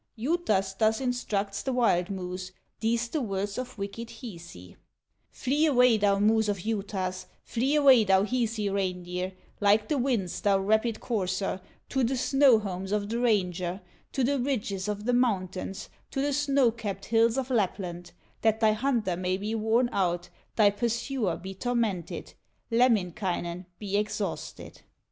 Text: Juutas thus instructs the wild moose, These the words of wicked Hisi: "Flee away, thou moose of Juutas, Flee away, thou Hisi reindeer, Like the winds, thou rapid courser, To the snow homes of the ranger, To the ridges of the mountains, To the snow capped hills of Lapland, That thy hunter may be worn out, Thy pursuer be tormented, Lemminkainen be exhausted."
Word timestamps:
Juutas 0.17 0.73
thus 0.79 0.99
instructs 0.99 1.61
the 1.61 1.71
wild 1.73 2.09
moose, 2.09 2.51
These 2.79 3.09
the 3.09 3.21
words 3.21 3.59
of 3.59 3.77
wicked 3.77 4.09
Hisi: 4.09 4.75
"Flee 5.29 5.67
away, 5.67 5.97
thou 5.97 6.17
moose 6.17 6.47
of 6.49 6.61
Juutas, 6.65 7.27
Flee 7.43 7.75
away, 7.75 8.03
thou 8.03 8.23
Hisi 8.23 8.67
reindeer, 8.67 9.33
Like 9.59 9.89
the 9.89 9.99
winds, 9.99 10.41
thou 10.41 10.57
rapid 10.57 11.01
courser, 11.01 11.61
To 11.89 12.03
the 12.03 12.17
snow 12.17 12.57
homes 12.57 12.91
of 12.91 13.09
the 13.09 13.19
ranger, 13.19 13.79
To 14.13 14.23
the 14.23 14.39
ridges 14.39 14.87
of 14.87 15.05
the 15.05 15.13
mountains, 15.13 15.87
To 16.09 16.19
the 16.19 16.33
snow 16.33 16.71
capped 16.71 17.05
hills 17.05 17.37
of 17.37 17.51
Lapland, 17.51 18.11
That 18.41 18.59
thy 18.59 18.71
hunter 18.71 19.15
may 19.15 19.37
be 19.37 19.53
worn 19.53 19.87
out, 19.91 20.29
Thy 20.55 20.71
pursuer 20.71 21.37
be 21.37 21.53
tormented, 21.53 22.33
Lemminkainen 22.71 23.67
be 23.77 23.97
exhausted." 23.97 24.81